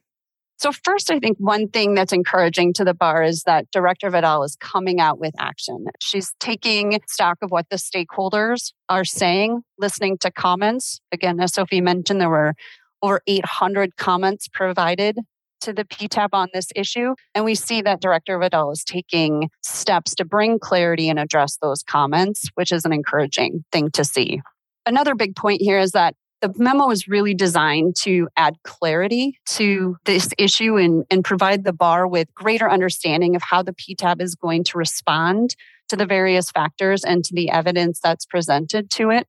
So, 0.57 0.71
first, 0.71 1.11
I 1.11 1.19
think 1.19 1.37
one 1.37 1.67
thing 1.67 1.95
that's 1.95 2.13
encouraging 2.13 2.73
to 2.73 2.85
the 2.85 2.93
bar 2.93 3.23
is 3.23 3.43
that 3.43 3.69
Director 3.71 4.09
Vidal 4.09 4.43
is 4.43 4.55
coming 4.55 5.01
out 5.01 5.19
with 5.19 5.33
action. 5.37 5.85
She's 5.99 6.33
taking 6.39 6.97
stock 7.07 7.37
of 7.41 7.51
what 7.51 7.69
the 7.69 7.75
stakeholders 7.75 8.71
are 8.87 9.03
saying, 9.03 9.63
listening 9.77 10.17
to 10.19 10.31
comments. 10.31 11.01
Again, 11.11 11.39
as 11.41 11.53
Sophie 11.53 11.81
mentioned, 11.81 12.21
there 12.21 12.29
were 12.29 12.53
over 13.01 13.21
800 13.27 13.97
comments 13.97 14.47
provided 14.47 15.19
to 15.61 15.73
the 15.73 15.85
PTAB 15.85 16.29
on 16.33 16.49
this 16.53 16.69
issue. 16.75 17.15
And 17.33 17.45
we 17.45 17.55
see 17.55 17.81
that 17.81 18.01
Director 18.01 18.37
Vidal 18.37 18.71
is 18.71 18.83
taking 18.83 19.49
steps 19.61 20.15
to 20.15 20.25
bring 20.25 20.59
clarity 20.59 21.09
and 21.09 21.19
address 21.19 21.57
those 21.61 21.83
comments, 21.83 22.49
which 22.55 22.71
is 22.71 22.85
an 22.85 22.93
encouraging 22.93 23.63
thing 23.71 23.91
to 23.91 24.03
see. 24.03 24.41
Another 24.85 25.15
big 25.15 25.35
point 25.35 25.61
here 25.61 25.79
is 25.79 25.91
that 25.91 26.15
the 26.41 26.53
memo 26.57 26.89
is 26.91 27.07
really 27.07 27.33
designed 27.33 27.95
to 27.95 28.27
add 28.37 28.55
clarity 28.63 29.39
to 29.47 29.97
this 30.05 30.29
issue 30.37 30.77
and, 30.77 31.05
and 31.09 31.23
provide 31.23 31.63
the 31.63 31.73
bar 31.73 32.07
with 32.07 32.33
greater 32.35 32.69
understanding 32.69 33.35
of 33.35 33.41
how 33.41 33.63
the 33.63 33.73
PTAB 33.73 34.21
is 34.21 34.35
going 34.35 34.63
to 34.65 34.77
respond 34.77 35.55
to 35.89 35.95
the 35.95 36.05
various 36.05 36.51
factors 36.51 37.03
and 37.03 37.23
to 37.23 37.33
the 37.33 37.49
evidence 37.49 37.99
that's 37.99 38.25
presented 38.25 38.89
to 38.91 39.09
it. 39.09 39.27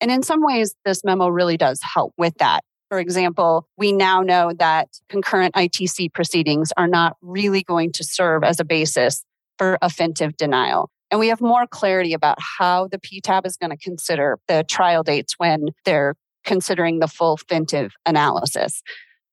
And 0.00 0.10
in 0.10 0.22
some 0.22 0.42
ways, 0.42 0.74
this 0.84 1.04
memo 1.04 1.28
really 1.28 1.56
does 1.56 1.80
help 1.82 2.12
with 2.18 2.34
that. 2.38 2.64
For 2.88 2.98
example, 2.98 3.66
we 3.76 3.92
now 3.92 4.22
know 4.22 4.52
that 4.58 4.88
concurrent 5.08 5.54
ITC 5.54 6.12
proceedings 6.12 6.72
are 6.76 6.86
not 6.86 7.16
really 7.20 7.62
going 7.62 7.92
to 7.92 8.04
serve 8.04 8.44
as 8.44 8.60
a 8.60 8.64
basis 8.64 9.24
for 9.58 9.78
Fintiv 9.82 10.36
denial. 10.36 10.90
And 11.10 11.20
we 11.20 11.28
have 11.28 11.40
more 11.40 11.66
clarity 11.66 12.12
about 12.12 12.38
how 12.40 12.88
the 12.88 12.98
PTAB 12.98 13.46
is 13.46 13.56
going 13.56 13.70
to 13.70 13.76
consider 13.76 14.38
the 14.48 14.64
trial 14.68 15.02
dates 15.02 15.34
when 15.38 15.68
they're 15.84 16.14
considering 16.44 16.98
the 16.98 17.08
full 17.08 17.36
Fintiv 17.36 17.90
analysis. 18.04 18.82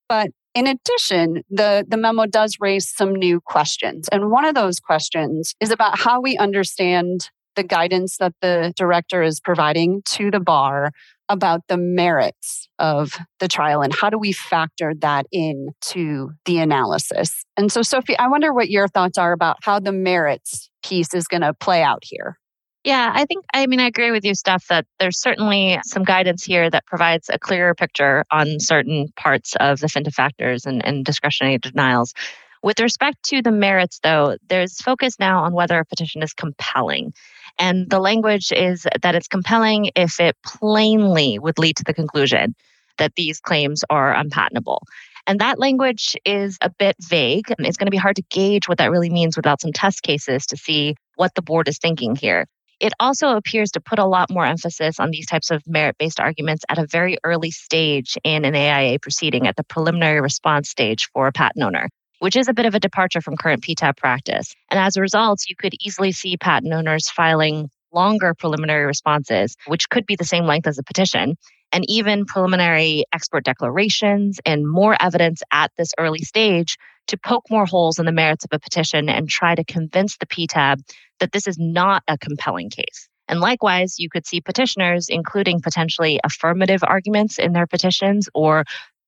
But 0.09 0.31
in 0.53 0.67
addition, 0.67 1.43
the, 1.49 1.85
the 1.87 1.97
memo 1.97 2.25
does 2.25 2.57
raise 2.59 2.87
some 2.87 3.15
new 3.15 3.39
questions. 3.39 4.07
And 4.11 4.29
one 4.29 4.45
of 4.45 4.55
those 4.55 4.79
questions 4.79 5.55
is 5.59 5.71
about 5.71 5.97
how 5.97 6.21
we 6.21 6.37
understand 6.37 7.29
the 7.55 7.63
guidance 7.63 8.17
that 8.17 8.33
the 8.41 8.73
director 8.75 9.21
is 9.21 9.39
providing 9.39 10.01
to 10.05 10.31
the 10.31 10.39
bar 10.39 10.91
about 11.33 11.67
the 11.67 11.77
merits 11.77 12.69
of 12.79 13.17
the 13.39 13.47
trial 13.47 13.81
and 13.81 13.93
how 13.93 14.09
do 14.09 14.17
we 14.17 14.31
factor 14.31 14.93
that 14.99 15.25
in 15.31 15.69
to 15.81 16.31
the 16.45 16.59
analysis. 16.59 17.43
And 17.57 17.71
so, 17.71 17.81
Sophie, 17.81 18.17
I 18.17 18.27
wonder 18.27 18.53
what 18.53 18.69
your 18.69 18.87
thoughts 18.87 19.17
are 19.17 19.33
about 19.33 19.57
how 19.61 19.79
the 19.79 19.91
merits 19.91 20.69
piece 20.83 21.13
is 21.13 21.27
going 21.27 21.41
to 21.41 21.53
play 21.53 21.83
out 21.83 22.03
here. 22.03 22.37
Yeah, 22.83 23.11
I 23.13 23.25
think, 23.25 23.45
I 23.53 23.65
mean, 23.65 23.79
I 23.79 23.87
agree 23.87 24.11
with 24.11 24.25
you, 24.25 24.35
Steph, 24.35 24.67
that 24.67 24.85
there's 24.99 25.19
certainly 25.19 25.79
some 25.85 26.03
guidance 26.03 26.43
here 26.43 26.69
that 26.69 26.85
provides 26.85 27.29
a 27.29 27.39
clearer 27.39 27.73
picture 27.73 28.25
on 28.29 28.59
certain 28.59 29.07
parts 29.15 29.55
of 29.57 29.79
the 29.79 29.87
Fintiv 29.87 30.13
factors 30.13 30.65
and, 30.65 30.85
and 30.85 31.05
discretionary 31.05 31.57
denials. 31.59 32.13
With 32.61 32.79
respect 32.79 33.23
to 33.25 33.41
the 33.41 33.51
merits, 33.51 33.99
though, 34.03 34.37
there's 34.49 34.81
focus 34.81 35.17
now 35.19 35.43
on 35.43 35.53
whether 35.53 35.79
a 35.79 35.85
petition 35.85 36.23
is 36.23 36.33
compelling. 36.33 37.13
And 37.59 37.89
the 37.89 37.99
language 37.99 38.51
is 38.51 38.85
that 39.01 39.15
it's 39.15 39.27
compelling 39.27 39.91
if 39.95 40.19
it 40.19 40.35
plainly 40.43 41.39
would 41.39 41.59
lead 41.59 41.77
to 41.77 41.83
the 41.83 41.93
conclusion 41.93 42.55
that 42.97 43.15
these 43.15 43.39
claims 43.39 43.83
are 43.89 44.15
unpatentable. 44.15 44.83
And 45.25 45.39
that 45.39 45.59
language 45.59 46.15
is 46.25 46.57
a 46.61 46.69
bit 46.69 46.95
vague. 46.99 47.45
It's 47.59 47.77
going 47.77 47.87
to 47.87 47.91
be 47.91 47.97
hard 47.97 48.17
to 48.17 48.23
gauge 48.29 48.67
what 48.67 48.77
that 48.79 48.91
really 48.91 49.09
means 49.09 49.37
without 49.37 49.61
some 49.61 49.71
test 49.71 50.03
cases 50.03 50.45
to 50.47 50.57
see 50.57 50.95
what 51.15 51.33
the 51.35 51.41
board 51.41 51.67
is 51.67 51.77
thinking 51.77 52.15
here. 52.15 52.45
It 52.79 52.91
also 52.99 53.37
appears 53.37 53.71
to 53.71 53.79
put 53.79 53.99
a 53.99 54.05
lot 54.05 54.29
more 54.29 54.45
emphasis 54.45 54.99
on 54.99 55.11
these 55.11 55.25
types 55.25 55.51
of 55.51 55.63
merit 55.65 55.95
based 55.97 56.19
arguments 56.19 56.65
at 56.67 56.77
a 56.77 56.85
very 56.85 57.17
early 57.23 57.51
stage 57.51 58.17
in 58.25 58.43
an 58.43 58.55
AIA 58.55 58.99
proceeding, 58.99 59.47
at 59.47 59.55
the 59.55 59.63
preliminary 59.63 60.19
response 60.19 60.69
stage 60.69 61.07
for 61.13 61.27
a 61.27 61.31
patent 61.31 61.63
owner, 61.63 61.87
which 62.23 62.37
is 62.37 62.47
a 62.47 62.53
bit 62.53 62.65
of 62.65 62.73
a 62.73 62.79
departure 62.79 63.19
from 63.19 63.35
current 63.35 63.61
PTAB 63.61 63.97
practice. 63.97 64.55
And 64.71 64.79
as 64.79 64.95
a 64.95 65.01
result, 65.01 65.41
you 65.49 65.57
could 65.57 65.73
easily 65.81 66.13
see 66.13 66.37
patent 66.37 66.71
owners 66.71 67.09
filing 67.09 67.69
longer 67.91 68.33
preliminary 68.33 68.85
responses, 68.85 69.57
which 69.67 69.89
could 69.89 70.05
be 70.05 70.15
the 70.15 70.23
same 70.23 70.45
length 70.45 70.65
as 70.65 70.77
a 70.77 70.83
petition, 70.83 71.35
and 71.73 71.83
even 71.89 72.23
preliminary 72.23 73.03
expert 73.11 73.43
declarations 73.43 74.39
and 74.45 74.65
more 74.65 74.95
evidence 75.01 75.43
at 75.51 75.71
this 75.77 75.91
early 75.99 76.21
stage 76.21 76.77
to 77.07 77.17
poke 77.17 77.43
more 77.49 77.65
holes 77.65 77.99
in 77.99 78.05
the 78.05 78.13
merits 78.13 78.45
of 78.45 78.51
a 78.53 78.59
petition 78.59 79.09
and 79.09 79.27
try 79.27 79.53
to 79.53 79.65
convince 79.65 80.15
the 80.15 80.25
PTAB 80.25 80.77
that 81.19 81.33
this 81.33 81.45
is 81.45 81.57
not 81.59 82.03
a 82.07 82.17
compelling 82.17 82.69
case. 82.69 83.09
And 83.27 83.41
likewise, 83.41 83.99
you 83.99 84.09
could 84.09 84.25
see 84.25 84.39
petitioners 84.39 85.07
including 85.09 85.61
potentially 85.61 86.19
affirmative 86.23 86.83
arguments 86.83 87.37
in 87.37 87.51
their 87.51 87.67
petitions 87.67 88.29
or 88.33 88.63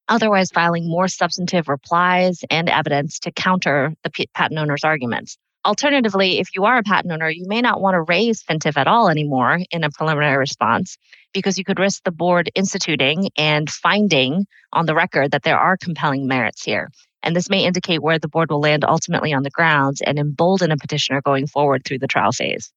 otherwise 0.07 0.51
filing 0.51 0.87
more 0.89 1.07
substantive 1.07 1.67
replies 1.67 2.41
and 2.49 2.69
evidence 2.69 3.19
to 3.19 3.31
counter 3.31 3.93
the 4.03 4.09
p- 4.09 4.29
patent 4.33 4.59
owner's 4.59 4.83
arguments. 4.83 5.37
Alternatively, 5.65 6.37
if 6.39 6.49
you 6.53 6.65
are 6.65 6.77
a 6.77 6.83
patent 6.83 7.11
owner, 7.11 7.29
you 7.29 7.45
may 7.47 7.59
not 7.59 7.81
want 7.81 7.95
to 7.95 8.01
raise 8.01 8.43
Fintiv 8.43 8.77
at 8.77 8.87
all 8.87 9.09
anymore 9.09 9.59
in 9.71 9.83
a 9.83 9.89
preliminary 9.89 10.37
response 10.37 10.97
because 11.33 11.57
you 11.57 11.63
could 11.63 11.79
risk 11.79 12.03
the 12.03 12.11
board 12.11 12.51
instituting 12.53 13.29
and 13.35 13.69
finding 13.69 14.45
on 14.73 14.85
the 14.85 14.93
record 14.93 15.31
that 15.31 15.41
there 15.41 15.57
are 15.57 15.75
compelling 15.75 16.27
merits 16.27 16.63
here. 16.63 16.91
And 17.23 17.35
this 17.35 17.49
may 17.49 17.65
indicate 17.65 18.03
where 18.03 18.19
the 18.19 18.27
board 18.27 18.51
will 18.51 18.59
land 18.59 18.85
ultimately 18.85 19.33
on 19.33 19.41
the 19.41 19.49
grounds 19.49 20.01
and 20.01 20.19
embolden 20.19 20.71
a 20.71 20.77
petitioner 20.77 21.21
going 21.21 21.47
forward 21.47 21.83
through 21.83 21.99
the 21.99 22.07
trial 22.07 22.31
phase. 22.31 22.71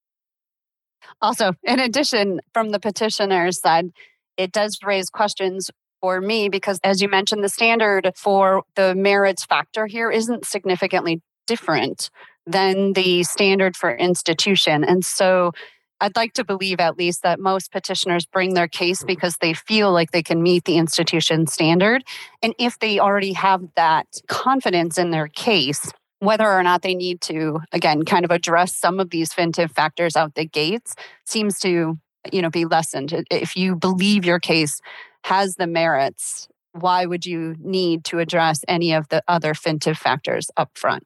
Also, 1.20 1.52
in 1.62 1.80
addition, 1.80 2.40
from 2.54 2.70
the 2.70 2.80
petitioner's 2.80 3.60
side, 3.60 3.90
it 4.38 4.50
does 4.50 4.78
raise 4.82 5.10
questions 5.10 5.70
for 6.00 6.20
me 6.20 6.48
because, 6.48 6.80
as 6.84 7.02
you 7.02 7.08
mentioned, 7.08 7.42
the 7.42 7.48
standard 7.48 8.12
for 8.16 8.62
the 8.76 8.94
merits 8.94 9.44
factor 9.44 9.86
here 9.86 10.10
isn't 10.10 10.46
significantly 10.46 11.20
different 11.46 12.10
than 12.46 12.92
the 12.94 13.22
standard 13.24 13.76
for 13.76 13.94
institution. 13.94 14.84
And 14.84 15.04
so 15.04 15.52
I'd 16.00 16.16
like 16.16 16.32
to 16.34 16.44
believe 16.44 16.78
at 16.78 16.96
least 16.96 17.22
that 17.22 17.40
most 17.40 17.72
petitioners 17.72 18.24
bring 18.24 18.54
their 18.54 18.68
case 18.68 19.02
because 19.02 19.36
they 19.38 19.52
feel 19.52 19.92
like 19.92 20.12
they 20.12 20.22
can 20.22 20.42
meet 20.42 20.64
the 20.64 20.76
institution 20.76 21.46
standard. 21.46 22.04
And 22.42 22.54
if 22.58 22.78
they 22.78 22.98
already 22.98 23.32
have 23.32 23.62
that 23.74 24.06
confidence 24.28 24.96
in 24.96 25.10
their 25.10 25.28
case, 25.28 25.90
whether 26.20 26.46
or 26.46 26.62
not 26.62 26.82
they 26.82 26.94
need 26.94 27.20
to, 27.22 27.60
again, 27.72 28.04
kind 28.04 28.24
of 28.24 28.30
address 28.30 28.76
some 28.76 29.00
of 29.00 29.10
these 29.10 29.32
Fintiv 29.32 29.72
factors 29.72 30.16
out 30.16 30.34
the 30.34 30.44
gates 30.44 30.94
seems 31.24 31.58
to, 31.60 31.98
you 32.32 32.42
know, 32.42 32.50
be 32.50 32.64
lessened. 32.64 33.24
If 33.30 33.56
you 33.56 33.76
believe 33.76 34.24
your 34.24 34.40
case 34.40 34.80
has 35.24 35.56
the 35.56 35.66
merits, 35.66 36.48
why 36.72 37.06
would 37.06 37.26
you 37.26 37.56
need 37.58 38.04
to 38.04 38.18
address 38.18 38.60
any 38.68 38.92
of 38.92 39.08
the 39.08 39.22
other 39.28 39.54
Fintiv 39.54 39.96
factors 39.96 40.50
up 40.56 40.70
front? 40.74 41.04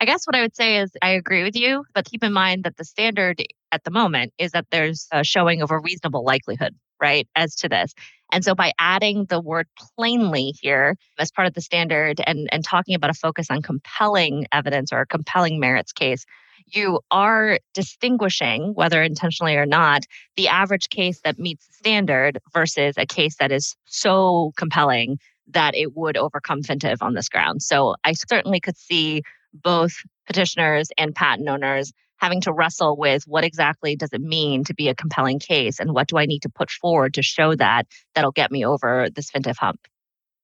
I 0.00 0.04
guess 0.04 0.26
what 0.26 0.34
I 0.34 0.40
would 0.40 0.56
say 0.56 0.78
is 0.78 0.90
I 1.00 1.10
agree 1.10 1.44
with 1.44 1.54
you, 1.54 1.84
but 1.94 2.06
keep 2.06 2.24
in 2.24 2.32
mind 2.32 2.64
that 2.64 2.76
the 2.76 2.84
standard 2.84 3.40
at 3.70 3.84
the 3.84 3.90
moment 3.90 4.32
is 4.36 4.50
that 4.50 4.66
there's 4.70 5.06
a 5.12 5.22
showing 5.22 5.62
of 5.62 5.70
a 5.70 5.78
reasonable 5.78 6.24
likelihood, 6.24 6.74
right, 7.00 7.28
as 7.36 7.54
to 7.56 7.68
this. 7.68 7.94
And 8.32 8.44
so 8.44 8.54
by 8.54 8.72
adding 8.78 9.26
the 9.26 9.40
word 9.40 9.68
plainly 9.96 10.54
here 10.60 10.96
as 11.18 11.30
part 11.30 11.46
of 11.46 11.54
the 11.54 11.60
standard 11.60 12.20
and, 12.26 12.48
and 12.50 12.64
talking 12.64 12.94
about 12.94 13.10
a 13.10 13.14
focus 13.14 13.48
on 13.50 13.62
compelling 13.62 14.46
evidence 14.52 14.92
or 14.92 15.00
a 15.00 15.06
compelling 15.06 15.60
merits 15.60 15.92
case, 15.92 16.24
you 16.66 17.00
are 17.10 17.58
distinguishing, 17.74 18.72
whether 18.74 19.02
intentionally 19.02 19.56
or 19.56 19.66
not, 19.66 20.06
the 20.36 20.48
average 20.48 20.88
case 20.88 21.20
that 21.24 21.38
meets 21.38 21.66
the 21.66 21.74
standard 21.74 22.38
versus 22.52 22.94
a 22.96 23.06
case 23.06 23.36
that 23.36 23.52
is 23.52 23.76
so 23.84 24.52
compelling 24.56 25.18
that 25.48 25.74
it 25.74 25.94
would 25.94 26.16
overcome 26.16 26.62
Fintiv 26.62 26.98
on 27.02 27.14
this 27.14 27.28
ground. 27.28 27.62
So 27.62 27.96
I 28.04 28.12
certainly 28.12 28.60
could 28.60 28.78
see 28.78 29.22
both 29.52 29.92
petitioners 30.26 30.88
and 30.96 31.14
patent 31.14 31.48
owners 31.48 31.92
having 32.22 32.40
to 32.40 32.52
wrestle 32.52 32.96
with 32.96 33.24
what 33.26 33.44
exactly 33.44 33.96
does 33.96 34.10
it 34.12 34.20
mean 34.20 34.62
to 34.62 34.74
be 34.74 34.88
a 34.88 34.94
compelling 34.94 35.40
case 35.40 35.80
and 35.80 35.92
what 35.92 36.06
do 36.06 36.16
I 36.16 36.24
need 36.24 36.42
to 36.42 36.48
put 36.48 36.70
forward 36.70 37.14
to 37.14 37.22
show 37.22 37.56
that 37.56 37.88
that'll 38.14 38.30
get 38.30 38.52
me 38.52 38.64
over 38.64 39.08
this 39.12 39.28
Fintiv 39.30 39.56
hump. 39.58 39.80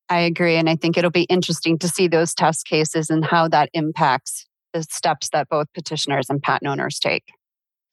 I 0.08 0.20
agree. 0.20 0.56
And 0.56 0.68
I 0.68 0.75
think 0.75 0.97
it'll 0.97 1.11
be 1.11 1.23
interesting 1.25 1.78
to 1.78 1.88
see 1.88 2.08
those 2.08 2.35
test 2.35 2.66
cases 2.66 3.11
and 3.11 3.25
how 3.25 3.47
that 3.49 3.70
impacts 3.75 4.44
the 4.73 4.82
steps 4.82 5.30
that 5.32 5.49
both 5.49 5.73
petitioners 5.73 6.28
and 6.28 6.42
patent 6.42 6.68
owners 6.68 6.99
take. 6.99 7.25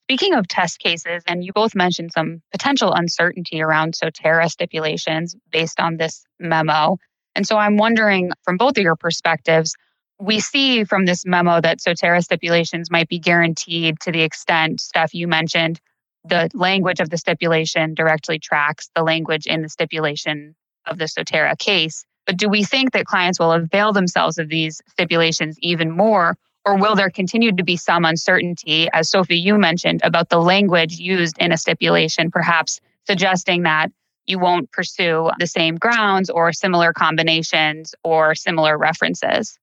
Speaking 0.06 0.34
of 0.34 0.48
test 0.48 0.80
cases, 0.80 1.24
and 1.28 1.44
you 1.44 1.52
both 1.54 1.76
mentioned 1.76 2.12
some 2.12 2.42
potential 2.52 2.92
uncertainty 2.94 3.62
around 3.62 3.94
Sotera 3.94 4.50
stipulations 4.50 5.36
based 5.52 5.80
on 5.80 5.98
this 5.98 6.26
memo. 6.40 6.98
And 7.36 7.46
so 7.46 7.58
I'm 7.58 7.78
wondering 7.78 8.32
from 8.44 8.58
both 8.58 8.78
of 8.78 8.84
your 8.84 8.96
perspectives, 8.96 9.76
we 10.20 10.40
see 10.40 10.84
from 10.84 11.06
this 11.06 11.26
memo 11.26 11.60
that 11.62 11.80
Sotera 11.80 12.24
stipulations 12.24 12.90
might 12.90 13.10
be 13.10 13.20
guaranteed 13.20 14.00
to 14.02 14.12
the 14.12 14.22
extent, 14.22 14.80
Steph, 14.80 15.14
you 15.14 15.28
mentioned, 15.28 15.80
the 16.24 16.50
language 16.54 17.00
of 17.00 17.10
the 17.10 17.18
stipulation 17.18 17.94
directly 17.94 18.40
tracks 18.40 18.90
the 18.96 19.04
language 19.04 19.46
in 19.46 19.62
the 19.62 19.70
stipulation 19.70 20.56
of 20.88 20.98
the 20.98 21.06
Sotera 21.06 21.58
case. 21.58 22.06
But 22.26 22.38
do 22.38 22.50
we 22.50 22.64
think 22.64 22.94
that 22.94 23.06
clients 23.06 23.40
will 23.40 23.52
avail 23.52 23.94
themselves 23.94 24.38
of 24.38 24.50
these 24.50 24.82
stipulations 24.90 25.58
even 25.60 25.92
more? 25.92 26.38
Or 26.66 26.78
will 26.78 26.96
there 26.96 27.12
continue 27.12 27.52
to 27.52 27.64
be 27.64 27.78
some 27.78 28.06
uncertainty, 28.06 28.90
as 28.92 29.12
Sophie, 29.12 29.38
you 29.38 29.60
mentioned, 29.60 30.02
about 30.04 30.30
the 30.30 30.40
language 30.40 30.98
used 30.98 31.38
in 31.38 31.52
a 31.52 31.58
stipulation, 31.58 32.32
perhaps 32.32 32.82
suggesting 33.06 33.64
that 33.64 33.92
you 34.26 34.40
won't 34.40 34.72
pursue 34.72 35.30
the 35.38 35.46
same 35.46 35.76
grounds 35.76 36.32
or 36.32 36.52
similar 36.52 36.92
combinations 36.92 37.94
or 38.04 38.34
similar 38.34 38.76
references? 38.80 39.60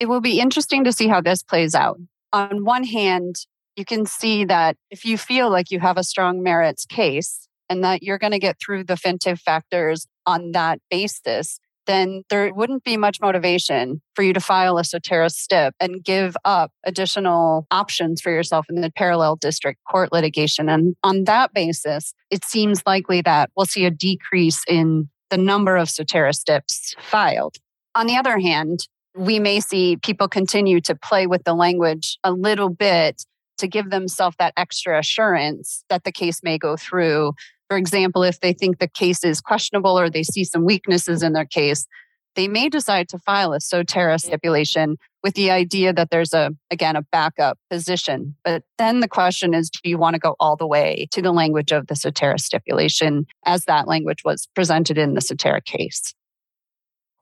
It 0.00 0.08
will 0.08 0.22
be 0.22 0.40
interesting 0.40 0.84
to 0.84 0.92
see 0.92 1.08
how 1.08 1.20
this 1.20 1.42
plays 1.42 1.74
out. 1.74 1.98
On 2.32 2.64
one 2.64 2.84
hand, 2.84 3.36
you 3.76 3.84
can 3.84 4.06
see 4.06 4.44
that 4.46 4.76
if 4.90 5.04
you 5.04 5.18
feel 5.18 5.50
like 5.50 5.70
you 5.70 5.78
have 5.78 5.98
a 5.98 6.04
strong 6.04 6.42
merits 6.42 6.86
case 6.86 7.46
and 7.68 7.84
that 7.84 8.02
you're 8.02 8.18
going 8.18 8.32
to 8.32 8.38
get 8.38 8.56
through 8.58 8.84
the 8.84 8.94
Fintiv 8.94 9.38
factors 9.40 10.06
on 10.26 10.52
that 10.52 10.80
basis, 10.90 11.60
then 11.86 12.22
there 12.30 12.52
wouldn't 12.54 12.84
be 12.84 12.96
much 12.96 13.20
motivation 13.20 14.00
for 14.14 14.22
you 14.22 14.32
to 14.32 14.40
file 14.40 14.78
a 14.78 14.82
Sotera 14.82 15.30
stip 15.30 15.74
and 15.80 16.04
give 16.04 16.36
up 16.44 16.72
additional 16.84 17.66
options 17.70 18.20
for 18.20 18.30
yourself 18.30 18.66
in 18.70 18.80
the 18.80 18.92
parallel 18.92 19.36
district 19.36 19.80
court 19.90 20.12
litigation. 20.12 20.68
And 20.68 20.94
on 21.02 21.24
that 21.24 21.52
basis, 21.52 22.14
it 22.30 22.44
seems 22.44 22.82
likely 22.86 23.22
that 23.22 23.50
we'll 23.56 23.66
see 23.66 23.84
a 23.84 23.90
decrease 23.90 24.62
in 24.68 25.08
the 25.30 25.38
number 25.38 25.76
of 25.76 25.88
Sotera 25.88 26.34
stips 26.34 26.94
filed. 27.00 27.56
On 27.94 28.06
the 28.06 28.16
other 28.16 28.38
hand, 28.38 28.86
we 29.16 29.38
may 29.38 29.60
see 29.60 29.96
people 29.96 30.28
continue 30.28 30.80
to 30.82 30.94
play 30.94 31.26
with 31.26 31.44
the 31.44 31.54
language 31.54 32.18
a 32.24 32.32
little 32.32 32.68
bit 32.68 33.24
to 33.58 33.66
give 33.66 33.90
themselves 33.90 34.36
that 34.38 34.54
extra 34.56 34.98
assurance 34.98 35.84
that 35.88 36.04
the 36.04 36.12
case 36.12 36.42
may 36.42 36.56
go 36.56 36.76
through 36.76 37.32
for 37.70 37.76
example, 37.76 38.24
if 38.24 38.40
they 38.40 38.52
think 38.52 38.78
the 38.80 38.88
case 38.88 39.22
is 39.22 39.40
questionable 39.40 39.96
or 39.96 40.10
they 40.10 40.24
see 40.24 40.42
some 40.42 40.64
weaknesses 40.64 41.22
in 41.22 41.34
their 41.34 41.44
case, 41.44 41.86
they 42.34 42.48
may 42.48 42.68
decide 42.68 43.08
to 43.10 43.18
file 43.18 43.52
a 43.52 43.58
Sotera 43.58 44.20
stipulation 44.20 44.96
with 45.22 45.34
the 45.34 45.52
idea 45.52 45.92
that 45.92 46.10
there's 46.10 46.34
a, 46.34 46.50
again, 46.72 46.96
a 46.96 47.02
backup 47.12 47.58
position. 47.70 48.34
But 48.44 48.64
then 48.76 48.98
the 48.98 49.08
question 49.08 49.54
is 49.54 49.70
do 49.70 49.88
you 49.88 49.98
want 49.98 50.14
to 50.14 50.20
go 50.20 50.34
all 50.40 50.56
the 50.56 50.66
way 50.66 51.06
to 51.12 51.22
the 51.22 51.30
language 51.30 51.70
of 51.70 51.86
the 51.86 51.94
Sotera 51.94 52.40
stipulation 52.40 53.26
as 53.46 53.66
that 53.66 53.86
language 53.86 54.24
was 54.24 54.48
presented 54.52 54.98
in 54.98 55.14
the 55.14 55.20
Sotera 55.20 55.64
case? 55.64 56.12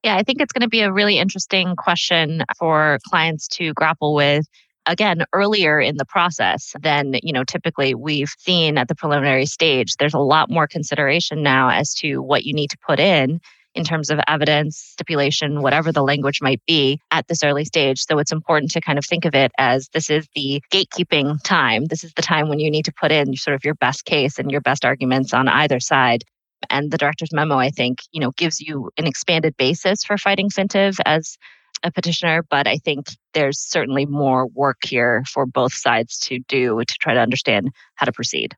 Yeah, 0.05 0.17
I 0.17 0.23
think 0.23 0.41
it's 0.41 0.53
going 0.53 0.63
to 0.63 0.69
be 0.69 0.83
a 0.83 0.93
really 0.93 1.19
interesting 1.19 1.75
question 1.77 2.45
for 2.59 2.99
clients 3.09 3.49
to 3.49 3.73
grapple 3.75 4.15
with 4.15 4.47
again 4.87 5.25
earlier 5.33 5.81
in 5.81 5.97
the 5.97 6.05
process 6.05 6.73
than 6.81 7.15
you 7.23 7.33
know 7.33 7.45
typically 7.45 7.95
we've 7.95 8.33
seen 8.39 8.79
at 8.79 8.89
the 8.89 8.95
preliminary 8.95 9.47
stage. 9.47 9.97
There's 9.99 10.15
a 10.15 10.19
lot 10.19 10.51
more 10.51 10.67
consideration 10.67 11.43
now 11.43 11.71
as 11.71 11.95
to 11.95 12.19
what 12.23 12.45
you 12.45 12.55
need 12.55 12.71
to 12.71 12.79
put 12.87 13.01
in 13.01 13.41
in 13.75 13.85
terms 13.85 14.11
of 14.11 14.19
evidence 14.27 14.79
stipulation 14.79 15.63
whatever 15.63 15.93
the 15.93 16.03
language 16.03 16.41
might 16.41 16.63
be 16.67 17.01
at 17.11 17.27
this 17.29 17.45
early 17.45 17.65
stage. 17.65 18.01
So 18.01 18.19
it's 18.19 18.33
important 18.33 18.71
to 18.73 18.81
kind 18.81 18.99
of 18.99 19.05
think 19.05 19.25
of 19.25 19.35
it 19.35 19.53
as 19.59 19.89
this 19.93 20.11
is 20.11 20.27
the 20.35 20.63
gatekeeping 20.73 21.43
time. 21.45 21.85
This 21.85 22.03
is 22.03 22.13
the 22.15 22.23
time 22.23 22.49
when 22.49 22.61
you 22.61 22.71
need 22.71 22.87
to 22.87 22.93
put 22.93 23.13
in 23.13 23.37
sort 23.37 23.55
of 23.55 23.65
your 23.65 23.75
best 23.75 24.05
case 24.05 24.39
and 24.39 24.51
your 24.51 24.61
best 24.61 24.85
arguments 24.85 25.35
on 25.35 25.49
either 25.49 25.81
side 25.81 26.25
and 26.71 26.91
the 26.91 26.99
director's 26.99 27.33
memo 27.33 27.57
i 27.57 27.71
think 27.71 27.99
you 28.13 28.21
know 28.21 28.33
gives 28.33 28.61
you 28.61 28.91
an 28.99 29.07
expanded 29.07 29.57
basis 29.57 30.05
for 30.05 30.19
fighting 30.19 30.49
Fintiv 30.49 30.99
as 31.07 31.39
a 31.83 31.91
petitioner, 31.93 32.43
but 32.43 32.67
I 32.67 32.77
think 32.79 33.09
there's 33.35 33.59
certainly 33.59 34.07
more 34.07 34.47
work 34.49 34.79
here 34.85 35.23
for 35.29 35.47
both 35.47 35.73
sides 35.73 36.19
to 36.21 36.39
do 36.49 36.81
to 36.85 36.95
try 37.01 37.15
to 37.15 37.21
understand 37.21 37.71
how 37.95 38.07
to 38.07 38.13
proceed. 38.13 38.57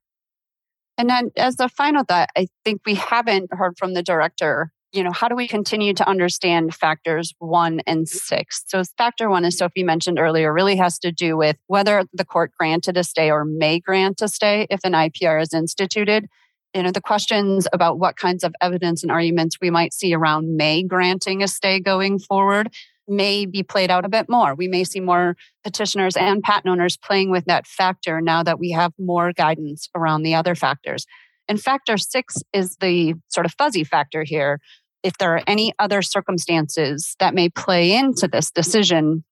And 0.99 1.09
then, 1.09 1.31
as 1.37 1.59
a 1.61 1.69
final 1.69 2.05
thought, 2.05 2.29
I 2.37 2.47
think 2.65 2.83
we 2.85 2.95
haven't 2.95 3.53
heard 3.53 3.79
from 3.79 3.95
the 3.95 4.03
director. 4.03 4.71
You 4.93 5.05
know, 5.05 5.13
how 5.13 5.29
do 5.29 5.37
we 5.37 5.47
continue 5.47 5.95
to 5.95 6.09
understand 6.09 6.75
factors 6.75 7.33
one 7.39 7.81
and 7.87 8.09
six? 8.09 8.65
So, 8.67 8.83
factor 8.99 9.31
one, 9.31 9.45
as 9.45 9.57
Sophie 9.57 9.85
mentioned 9.85 10.19
earlier, 10.19 10.53
really 10.53 10.77
has 10.77 10.99
to 11.01 11.13
do 11.13 11.37
with 11.37 11.57
whether 11.69 12.05
the 12.13 12.25
court 12.25 12.53
granted 12.59 12.97
a 12.97 13.05
stay 13.05 13.31
or 13.31 13.45
may 13.45 13.81
grant 13.81 14.21
a 14.21 14.29
stay 14.29 14.67
if 14.69 14.81
an 14.85 14.93
IPR 14.93 15.41
is 15.41 15.55
instituted. 15.55 16.27
You 16.75 16.85
know, 16.85 16.93
the 16.93 17.01
questions 17.01 17.67
about 17.73 17.99
what 17.99 18.17
kinds 18.17 18.45
of 18.45 18.55
evidence 18.61 19.03
and 19.03 19.11
arguments 19.11 19.57
we 19.61 19.71
might 19.71 19.93
see 19.93 20.15
around 20.15 20.57
may 20.57 20.83
granting 20.85 21.43
a 21.43 21.49
stay 21.49 21.81
going 21.81 22.19
forward 22.19 22.73
may 23.09 23.45
be 23.45 23.65
played 23.65 23.91
out 23.91 24.05
a 24.05 24.09
bit 24.09 24.29
more. 24.29 24.55
We 24.55 24.69
may 24.69 24.85
see 24.85 25.01
more 25.01 25.37
petitioners 25.65 26.17
and 26.17 26.43
patent 26.43 26.71
owners 26.71 26.97
playing 26.97 27.31
with 27.31 27.45
that 27.47 27.67
factor 27.67 28.21
now 28.21 28.45
that 28.45 28.61
we 28.61 28.71
have 28.71 28.93
more 28.99 29.33
guidance 29.33 29.89
around 29.97 30.23
the 30.23 30.37
other 30.37 30.55
factors. 30.55 31.07
And 31.49 31.61
factor 31.61 31.99
six 31.99 32.37
is 32.53 32.77
the 32.77 33.15
sort 33.29 33.47
of 33.47 33.53
fuzzy 33.59 33.83
factor 33.83 34.23
here. 34.23 34.61
If 35.03 35.19
there 35.19 35.35
are 35.35 35.43
any 35.49 35.73
other 35.81 36.03
circumstances 36.03 37.17
that 37.19 37.35
may 37.35 37.49
play 37.49 37.93
into 37.93 38.29
this 38.29 38.53
decision, 38.53 39.25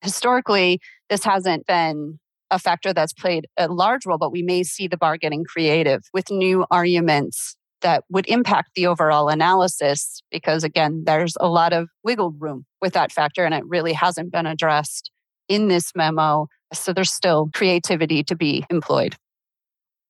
historically, 0.00 0.80
this 1.08 1.22
hasn't 1.22 1.66
been 1.66 2.18
a 2.52 2.58
factor 2.58 2.92
that's 2.92 3.12
played 3.12 3.48
a 3.56 3.66
large 3.66 4.06
role, 4.06 4.18
but 4.18 4.30
we 4.30 4.42
may 4.42 4.62
see 4.62 4.86
the 4.86 4.96
bar 4.96 5.16
getting 5.16 5.42
creative 5.42 6.02
with 6.12 6.30
new 6.30 6.64
arguments 6.70 7.56
that 7.80 8.04
would 8.10 8.28
impact 8.28 8.70
the 8.76 8.86
overall 8.86 9.28
analysis 9.28 10.22
because 10.30 10.62
again 10.62 11.02
there's 11.04 11.34
a 11.40 11.48
lot 11.48 11.72
of 11.72 11.88
wiggle 12.04 12.30
room 12.38 12.64
with 12.80 12.92
that 12.92 13.10
factor 13.10 13.44
and 13.44 13.54
it 13.54 13.64
really 13.66 13.92
hasn't 13.92 14.30
been 14.30 14.46
addressed 14.46 15.10
in 15.48 15.66
this 15.66 15.90
memo 15.96 16.46
so 16.72 16.92
there's 16.92 17.10
still 17.10 17.50
creativity 17.52 18.22
to 18.22 18.36
be 18.36 18.64
employed 18.70 19.16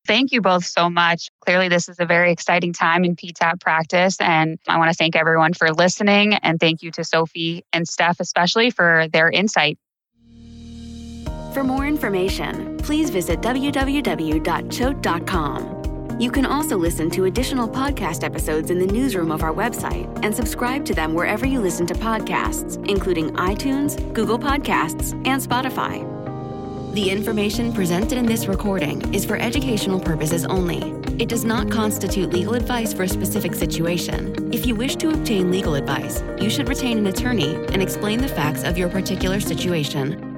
Thank 0.05 0.33
you 0.33 0.41
both 0.41 0.65
so 0.65 0.91
much. 0.91 1.29
Clearly, 1.45 1.69
this 1.69 1.89
is 1.89 2.01
a 2.01 2.07
very 2.07 2.33
exciting 2.33 2.73
time 2.73 3.05
in 3.05 3.15
PTAB 3.15 3.61
practice. 3.61 4.17
And 4.21 4.59
I 4.67 4.77
want 4.77 4.91
to 4.91 4.97
thank 4.97 5.15
everyone 5.15 5.55
for 5.55 5.73
listening. 5.73 6.35
And 6.35 6.59
thank 6.59 6.83
you 6.83 6.91
to 6.93 7.05
Sophie 7.05 7.65
and 7.73 7.87
Steph, 7.87 8.19
especially 8.19 8.71
for 8.71 9.07
their 9.13 9.31
insight. 9.31 9.79
For 11.53 11.63
more 11.63 11.87
information, 11.87 12.79
please 12.79 13.11
visit 13.11 13.43
www.choate.com. 13.43 16.19
You 16.19 16.31
can 16.31 16.47
also 16.47 16.79
listen 16.79 17.11
to 17.11 17.27
additional 17.27 17.69
podcast 17.69 18.25
episodes 18.25 18.71
in 18.71 18.79
the 18.79 18.87
newsroom 18.87 19.31
of 19.31 19.43
our 19.43 19.53
website 19.53 20.09
and 20.25 20.35
subscribe 20.35 20.87
to 20.87 20.95
them 20.95 21.13
wherever 21.13 21.45
you 21.45 21.61
listen 21.61 21.87
to 21.89 21.95
podcasts, 21.95 22.83
including 22.89 23.33
iTunes, 23.33 23.99
Google 24.15 24.39
Podcasts, 24.39 25.13
and 25.27 25.43
Spotify. 25.43 26.09
The 26.95 27.11
information 27.11 27.71
presented 27.73 28.17
in 28.17 28.25
this 28.25 28.47
recording 28.47 29.15
is 29.15 29.27
for 29.27 29.37
educational 29.37 30.01
purposes 30.01 30.47
only. 30.47 30.81
It 31.23 31.29
does 31.29 31.45
not 31.45 31.71
constitute 31.71 32.33
legal 32.33 32.55
advice 32.55 32.95
for 32.95 33.03
a 33.03 33.09
specific 33.09 33.55
situation. 33.55 34.51
If 34.55 34.65
you 34.65 34.75
wish 34.75 34.97
to 34.97 35.11
obtain 35.11 35.51
legal 35.51 35.75
advice, 35.75 36.23
you 36.41 36.49
should 36.49 36.71
retain 36.71 36.97
an 36.99 37.09
attorney 37.09 37.55
and 37.55 37.83
explain 37.83 38.21
the 38.21 38.29
facts 38.29 38.63
of 38.63 38.79
your 38.79 38.89
particular 38.89 39.39
situation. 39.39 40.32